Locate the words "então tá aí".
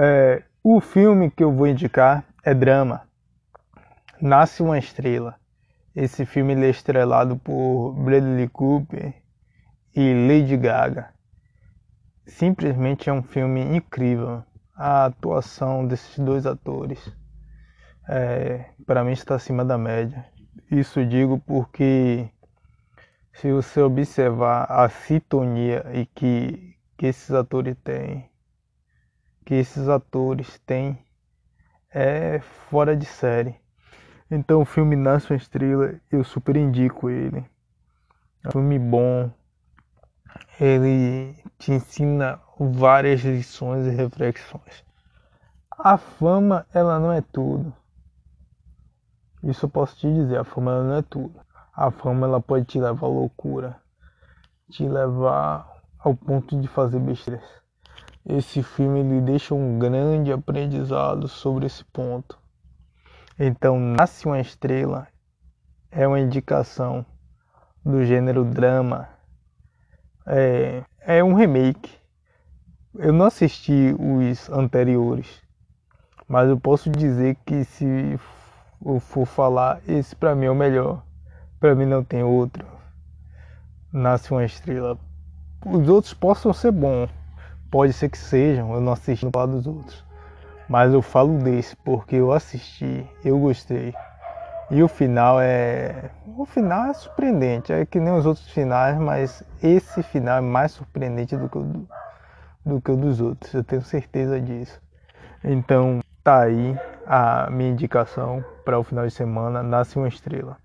105.42-106.76